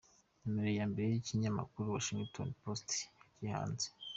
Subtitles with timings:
[0.43, 3.87] Numero ya mbere y’ikinyamakuru Washington Post yagiye hanze.